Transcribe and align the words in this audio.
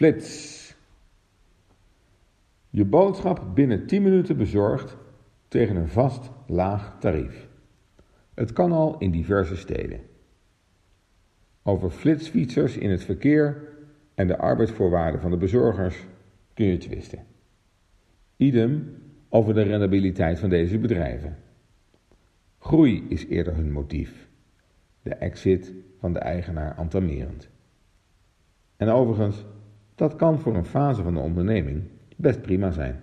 Flits. 0.00 0.74
Je 2.70 2.84
boodschap 2.84 3.54
binnen 3.54 3.86
10 3.86 4.02
minuten 4.02 4.36
bezorgd 4.36 4.96
tegen 5.48 5.76
een 5.76 5.88
vast 5.88 6.30
laag 6.46 6.96
tarief. 7.00 7.48
Het 8.34 8.52
kan 8.52 8.72
al 8.72 8.98
in 8.98 9.10
diverse 9.10 9.56
steden. 9.56 10.00
Over 11.62 11.90
flitsfietsers 11.90 12.76
in 12.76 12.90
het 12.90 13.04
verkeer 13.04 13.68
en 14.14 14.26
de 14.26 14.38
arbeidsvoorwaarden 14.38 15.20
van 15.20 15.30
de 15.30 15.36
bezorgers 15.36 16.06
kun 16.54 16.66
je 16.66 16.76
twisten. 16.76 17.24
Idem 18.36 18.96
over 19.28 19.54
de 19.54 19.62
rendabiliteit 19.62 20.38
van 20.38 20.48
deze 20.48 20.78
bedrijven. 20.78 21.36
Groei 22.58 23.06
is 23.08 23.26
eerder 23.26 23.54
hun 23.54 23.72
motief, 23.72 24.28
de 25.02 25.14
exit 25.14 25.72
van 25.98 26.12
de 26.12 26.18
eigenaar 26.18 26.74
antamerend. 26.74 27.48
En 28.76 28.88
overigens, 28.88 29.44
dat 30.00 30.16
kan 30.16 30.38
voor 30.38 30.54
een 30.54 30.64
fase 30.64 31.02
van 31.02 31.14
de 31.14 31.20
onderneming 31.20 31.82
best 32.16 32.42
prima 32.42 32.70
zijn. 32.70 33.02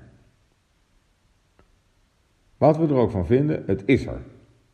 Wat 2.58 2.78
we 2.78 2.88
er 2.88 2.96
ook 2.96 3.12
van 3.12 3.26
vinden, 3.26 3.64
het 3.66 3.84
is 3.86 4.05
er 4.05 4.22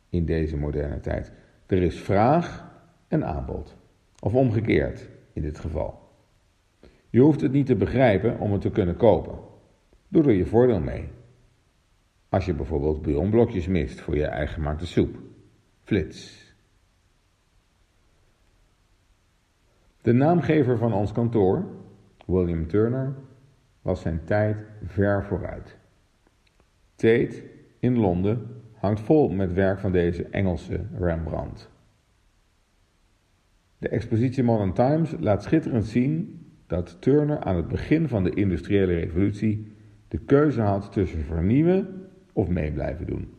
in 0.09 0.26
deze 0.26 0.58
moderne 0.58 1.00
tijd. 1.00 1.31
Er 1.66 1.81
is 1.81 2.00
vraag 2.00 2.72
en 3.08 3.26
aanbod. 3.26 3.76
Of 4.20 4.34
omgekeerd 4.34 5.09
in 5.34 5.41
dit 5.41 5.59
geval. 5.59 6.00
Je 7.09 7.20
hoeft 7.20 7.41
het 7.41 7.52
niet 7.52 7.66
te 7.66 7.76
begrijpen 7.76 8.40
om 8.40 8.52
het 8.52 8.62
te 8.62 8.72
kunnen 8.72 8.98
kopen. 8.98 9.38
Doe 10.08 10.23
er 10.23 10.34
je 10.34 10.45
voordeel 10.45 10.80
mee. 10.80 11.09
Als 12.30 12.45
je 12.45 12.53
bijvoorbeeld 12.53 13.02
bouillonblokjes 13.02 13.67
mist 13.67 14.02
voor 14.02 14.16
je 14.16 14.26
eigen 14.26 14.53
gemaakte 14.53 14.86
soep. 14.86 15.16
Flits. 15.84 16.42
De 20.02 20.14
naamgever 20.14 20.78
van 20.78 20.94
ons 20.94 21.12
kantoor, 21.12 21.81
William 22.26 22.68
Turner, 22.68 23.16
was 23.82 24.02
zijn 24.02 24.23
tijd 24.23 24.58
ver 24.86 25.23
vooruit. 25.23 25.77
Tate 26.95 27.44
in 27.80 27.97
Londen 27.97 28.47
hangt 28.73 29.02
vol 29.02 29.30
met 29.30 29.53
werk 29.53 29.80
van 29.80 29.92
deze 29.92 30.23
Engelse 30.23 30.86
Rembrandt. 31.00 31.70
De 33.78 33.89
expositie 33.89 34.44
Modern 34.44 34.73
Times 34.73 35.16
laat 35.20 35.44
schitterend 35.44 35.86
zien 35.86 36.42
dat 36.67 37.02
Turner 37.02 37.39
aan 37.39 37.56
het 37.56 37.67
begin 37.67 38.08
van 38.08 38.23
de 38.23 38.34
industriële 38.34 38.94
revolutie 38.94 39.75
de 40.08 40.17
keuze 40.17 40.62
had 40.62 40.92
tussen 40.92 41.23
vernieuwen 41.23 42.08
of 42.34 42.47
mee 42.47 42.72
blijven 42.72 43.06
doen. 43.06 43.34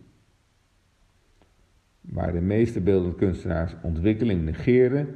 Waar 2.00 2.32
de 2.32 2.40
meeste 2.40 2.80
beeldend 2.80 3.14
kunstenaars 3.14 3.76
ontwikkeling 3.82 4.42
negeerden, 4.42 5.14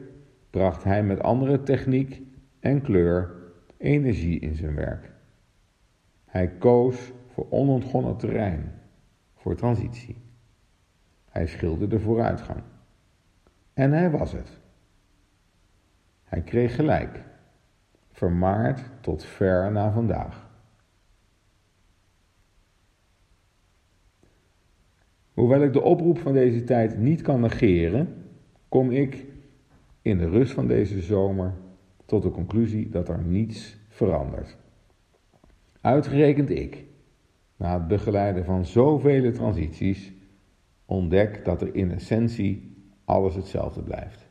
bracht 0.51 0.85
hij 0.85 1.03
met 1.03 1.20
andere 1.20 1.62
techniek 1.62 2.23
en 2.61 2.83
kleur 2.83 3.38
energie 3.79 4.39
in 4.41 4.55
zijn 4.55 4.75
werk. 4.75 5.11
Hij 6.25 6.48
koos 6.48 7.12
voor 7.27 7.47
onontgonnen 7.51 8.17
terrein, 8.17 8.73
voor 9.35 9.57
transitie. 9.57 10.17
Hij 11.31 11.47
schilderde 11.47 12.01
vooruitgang. 12.01 12.62
En 13.73 13.93
hij 13.93 14.11
was 14.11 14.33
het. 14.33 14.59
Hij 16.25 16.43
kreeg 16.43 16.75
gelijk, 16.75 17.25
vermaard 18.11 18.81
tot 19.01 19.25
ver 19.25 19.73
na 19.73 19.92
vandaag. 19.92 20.47
Hoewel 25.33 25.63
ik 25.63 25.73
de 25.73 25.83
oproep 25.83 26.19
van 26.19 26.33
deze 26.33 26.65
tijd 26.65 26.98
niet 26.98 27.23
kan 27.23 27.41
negeren, 27.41 28.25
kom 28.69 28.91
ik 28.91 29.25
in 30.03 30.19
de 30.19 30.29
rust 30.29 30.53
van 30.53 30.67
deze 30.67 31.01
zomer 31.01 31.55
tot 32.09 32.23
de 32.23 32.31
conclusie 32.31 32.89
dat 32.89 33.09
er 33.09 33.19
niets 33.19 33.77
verandert. 33.89 34.56
Uitgerekend 35.81 36.51
ik, 36.51 36.84
na 37.56 37.75
het 37.75 37.89
begeleiden 37.89 38.45
van 38.45 38.67
zoveel 38.67 39.33
transities, 39.33 40.12
ontdek 40.86 41.45
dat 41.45 41.63
er 41.63 41.74
in 41.74 41.91
essentie 41.91 42.77
alles 43.05 43.35
hetzelfde 43.35 43.83
blijft. 43.83 44.29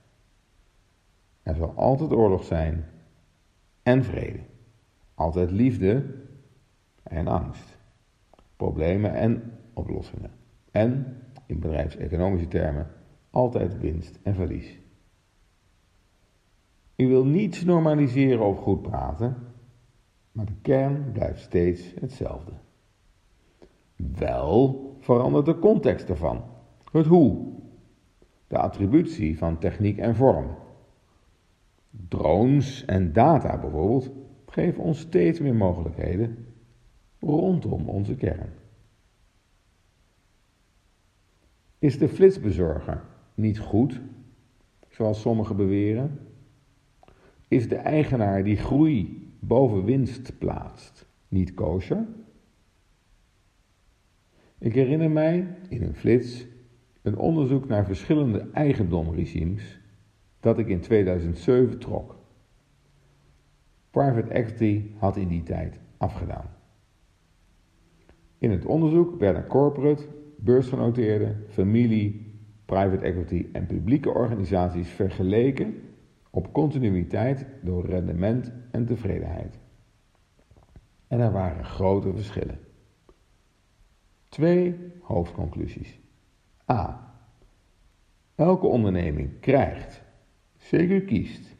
Er 1.44 1.56
zal 1.56 1.74
altijd 1.76 2.12
oorlog 2.12 2.44
zijn 2.44 2.86
en 3.84 4.04
vrede, 4.04 4.40
altijd 5.16 5.52
liefde 5.52 6.06
en 7.04 7.28
angst, 7.28 7.78
problemen 8.56 9.14
en 9.14 9.52
oplossingen 9.74 10.32
en, 10.72 11.18
in 11.46 11.60
bedrijfseconomische 11.60 12.48
termen, 12.48 12.88
altijd 13.30 13.80
winst 13.80 14.20
en 14.24 14.36
verlies. 14.36 14.80
U 16.98 17.08
wil 17.08 17.26
niets 17.26 17.64
normaliseren 17.64 18.46
of 18.46 18.60
goed 18.60 18.82
praten, 18.82 19.36
maar 20.32 20.46
de 20.46 20.56
kern 20.62 21.12
blijft 21.12 21.42
steeds 21.42 21.94
hetzelfde. 22.00 22.52
Wel 23.96 24.96
verandert 25.00 25.46
de 25.46 25.60
context 25.60 26.10
ervan, 26.10 26.44
het 26.92 27.06
hoe, 27.06 27.54
de 28.48 28.58
attributie 28.58 29.38
van 29.38 29.58
techniek 29.58 29.98
en 29.98 30.16
vorm. 30.16 30.56
Drones 32.08 32.86
en 32.86 33.14
data 33.14 33.60
bijvoorbeeld 33.60 34.12
geven 34.46 34.84
ons 34.84 35.00
steeds 35.00 35.40
meer 35.40 35.56
mogelijkheden 35.56 36.46
rondom 37.20 37.90
onze 37.90 38.16
kern. 38.16 38.50
Is 41.80 41.98
de 41.98 42.10
flitsbezorger 42.10 43.04
niet 43.36 43.60
goed, 43.60 44.02
zoals 44.90 45.22
sommigen 45.22 45.56
beweren? 45.56 46.20
Is 47.48 47.70
de 47.70 47.76
eigenaar 47.76 48.44
die 48.44 48.58
groei 48.58 49.28
boven 49.40 49.84
winst 49.84 50.38
plaatst, 50.38 51.08
niet 51.28 51.54
kosher? 51.54 52.06
Ik 54.58 54.74
herinner 54.74 55.12
mij 55.12 55.58
in 55.70 55.82
een 55.82 55.96
flits 55.96 56.46
een 57.02 57.18
onderzoek 57.18 57.68
naar 57.68 57.86
verschillende 57.86 58.50
eigendomregimes 58.54 59.80
dat 60.40 60.60
ik 60.60 60.68
in 60.68 60.80
2007 60.80 61.80
trok. 61.80 62.16
Private 63.92 64.32
equity 64.32 64.84
had 64.98 65.18
in 65.18 65.28
die 65.28 65.44
tijd 65.44 65.80
afgedaan. 65.98 66.50
In 68.38 68.52
het 68.52 68.66
onderzoek 68.66 69.20
werden 69.20 69.48
corporate, 69.48 70.08
beursgenoteerde, 70.38 71.36
familie, 71.50 72.34
private 72.66 73.06
equity 73.06 73.46
en 73.52 73.66
publieke 73.66 74.10
organisaties 74.10 74.90
vergeleken 74.90 75.76
op 76.38 76.54
continuïteit 76.54 77.46
door 77.62 77.86
rendement 77.86 78.52
en 78.72 78.86
tevredenheid. 78.86 79.60
En 81.08 81.20
er 81.20 81.32
waren 81.32 81.66
grote 81.66 82.14
verschillen. 82.14 82.60
Twee 84.30 84.94
hoofdconclusies. 85.02 86.00
A. 86.72 87.14
Elke 88.36 88.68
onderneming 88.68 89.40
krijgt, 89.40 90.04
zeker 90.58 91.02
kiest, 91.02 91.56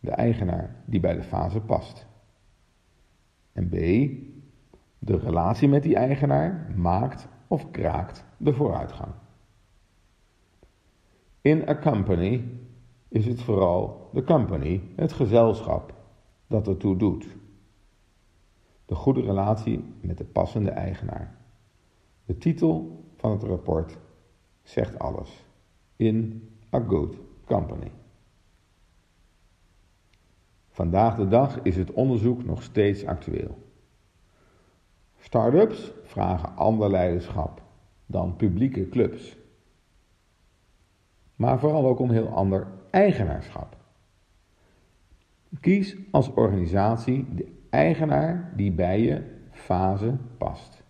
de 0.00 0.10
eigenaar 0.10 0.82
die 0.84 1.00
bij 1.00 1.14
de 1.14 1.22
fase 1.22 1.60
past. 1.60 2.06
En 3.52 3.68
B. 3.68 3.72
De 4.98 5.18
relatie 5.18 5.68
met 5.68 5.82
die 5.82 5.96
eigenaar 5.96 6.72
maakt 6.76 7.28
of 7.46 7.70
kraakt 7.70 8.24
de 8.36 8.52
vooruitgang. 8.52 9.12
In 11.40 11.68
a 11.68 11.78
company 11.78 12.58
is 13.10 13.26
het 13.26 13.42
vooral 13.42 14.08
de 14.12 14.24
company, 14.24 14.80
het 14.96 15.12
gezelschap, 15.12 15.94
dat 16.46 16.68
ertoe 16.68 16.96
doet. 16.96 17.26
De 18.86 18.94
goede 18.94 19.20
relatie 19.20 19.84
met 20.00 20.18
de 20.18 20.24
passende 20.24 20.70
eigenaar. 20.70 21.36
De 22.24 22.38
titel 22.38 23.04
van 23.16 23.30
het 23.30 23.42
rapport 23.42 23.98
zegt 24.62 24.98
alles. 24.98 25.44
In 25.96 26.48
a 26.74 26.80
good 26.80 27.16
company. 27.44 27.90
Vandaag 30.68 31.16
de 31.16 31.28
dag 31.28 31.62
is 31.62 31.76
het 31.76 31.92
onderzoek 31.92 32.44
nog 32.44 32.62
steeds 32.62 33.06
actueel. 33.06 33.58
Startups 35.18 35.92
vragen 36.02 36.56
ander 36.56 36.90
leiderschap 36.90 37.62
dan 38.06 38.36
publieke 38.36 38.88
clubs. 38.88 39.36
Maar 41.36 41.58
vooral 41.58 41.86
ook 41.86 42.00
een 42.00 42.10
heel 42.10 42.28
ander 42.28 42.66
eigenaarschap. 42.90 43.76
Kies 45.60 45.96
als 46.10 46.32
organisatie 46.32 47.34
de 47.34 47.52
eigenaar 47.70 48.52
die 48.56 48.72
bij 48.72 49.00
je 49.00 49.22
fase 49.50 50.16
past. 50.38 50.82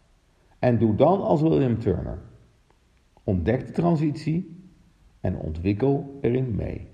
En 0.59 0.79
doe 0.79 0.95
dan 0.95 1.23
als 1.23 1.41
William 1.41 1.79
Turner. 1.79 2.19
Ontdek 3.25 3.67
de 3.67 3.73
transitie 3.73 4.71
en 5.21 5.37
ontwikkel 5.37 6.19
erin 6.21 6.55
mee. 6.55 6.89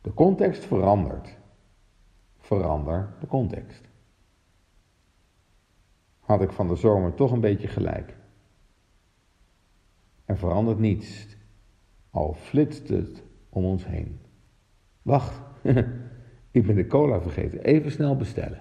De 0.00 0.14
context 0.14 0.64
verandert. 0.64 1.38
Verander 2.38 3.14
de 3.20 3.26
context. 3.26 3.88
Had 6.20 6.42
ik 6.42 6.52
van 6.52 6.68
de 6.68 6.76
zomer 6.76 7.14
toch 7.14 7.32
een 7.32 7.40
beetje 7.40 7.68
gelijk. 7.68 8.16
Er 10.24 10.38
verandert 10.38 10.78
niets, 10.78 11.36
al 12.10 12.34
flitst 12.34 12.88
het 12.88 13.22
om 13.50 13.64
ons 13.64 13.86
heen. 13.86 14.18
Wacht, 15.02 15.40
Ik 16.50 16.66
ben 16.66 16.74
de 16.74 16.86
cola 16.86 17.20
vergeten. 17.20 17.62
Even 17.62 17.90
snel 17.90 18.16
bestellen. 18.16 18.60